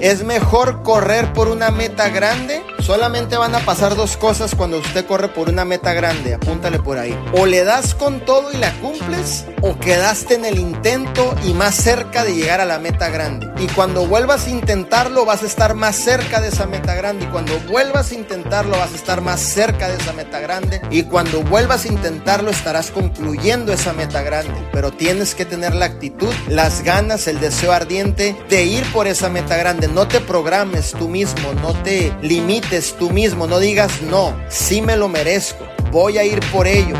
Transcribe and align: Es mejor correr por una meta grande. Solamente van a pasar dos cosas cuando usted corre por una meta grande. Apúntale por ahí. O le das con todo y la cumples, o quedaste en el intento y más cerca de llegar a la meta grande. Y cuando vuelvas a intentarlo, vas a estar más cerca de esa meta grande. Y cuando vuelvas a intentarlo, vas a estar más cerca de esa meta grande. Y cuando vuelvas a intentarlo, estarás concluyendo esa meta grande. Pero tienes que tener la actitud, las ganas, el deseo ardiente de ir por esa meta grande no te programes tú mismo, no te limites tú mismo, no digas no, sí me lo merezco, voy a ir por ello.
Es 0.00 0.22
mejor 0.24 0.82
correr 0.82 1.32
por 1.32 1.48
una 1.48 1.70
meta 1.70 2.08
grande. 2.10 2.62
Solamente 2.86 3.36
van 3.36 3.52
a 3.52 3.58
pasar 3.58 3.96
dos 3.96 4.16
cosas 4.16 4.54
cuando 4.54 4.78
usted 4.78 5.04
corre 5.06 5.26
por 5.26 5.48
una 5.48 5.64
meta 5.64 5.92
grande. 5.92 6.34
Apúntale 6.34 6.78
por 6.78 6.98
ahí. 6.98 7.18
O 7.32 7.44
le 7.44 7.64
das 7.64 7.96
con 7.96 8.20
todo 8.20 8.52
y 8.52 8.58
la 8.58 8.72
cumples, 8.74 9.44
o 9.60 9.76
quedaste 9.76 10.34
en 10.34 10.44
el 10.44 10.56
intento 10.56 11.34
y 11.44 11.52
más 11.52 11.74
cerca 11.74 12.22
de 12.22 12.36
llegar 12.36 12.60
a 12.60 12.64
la 12.64 12.78
meta 12.78 13.08
grande. 13.08 13.50
Y 13.58 13.66
cuando 13.66 14.06
vuelvas 14.06 14.46
a 14.46 14.50
intentarlo, 14.50 15.24
vas 15.24 15.42
a 15.42 15.46
estar 15.46 15.74
más 15.74 15.96
cerca 15.96 16.40
de 16.40 16.46
esa 16.46 16.66
meta 16.66 16.94
grande. 16.94 17.24
Y 17.24 17.28
cuando 17.28 17.58
vuelvas 17.68 18.12
a 18.12 18.14
intentarlo, 18.14 18.78
vas 18.78 18.92
a 18.92 18.94
estar 18.94 19.20
más 19.20 19.40
cerca 19.40 19.88
de 19.88 19.96
esa 19.96 20.12
meta 20.12 20.38
grande. 20.38 20.80
Y 20.88 21.02
cuando 21.02 21.42
vuelvas 21.42 21.86
a 21.86 21.88
intentarlo, 21.88 22.52
estarás 22.52 22.92
concluyendo 22.92 23.72
esa 23.72 23.94
meta 23.94 24.22
grande. 24.22 24.54
Pero 24.70 24.92
tienes 24.92 25.34
que 25.34 25.44
tener 25.44 25.74
la 25.74 25.86
actitud, 25.86 26.32
las 26.46 26.84
ganas, 26.84 27.26
el 27.26 27.40
deseo 27.40 27.72
ardiente 27.72 28.36
de 28.48 28.62
ir 28.62 28.84
por 28.92 29.08
esa 29.08 29.28
meta 29.28 29.56
grande 29.56 29.88
no 29.88 30.06
te 30.06 30.20
programes 30.20 30.92
tú 30.92 31.08
mismo, 31.08 31.52
no 31.54 31.72
te 31.82 32.14
limites 32.22 32.75
tú 32.98 33.10
mismo, 33.10 33.46
no 33.46 33.58
digas 33.58 34.02
no, 34.02 34.36
sí 34.48 34.82
me 34.82 34.96
lo 34.96 35.08
merezco, 35.08 35.66
voy 35.90 36.18
a 36.18 36.24
ir 36.24 36.40
por 36.52 36.66
ello. 36.66 36.94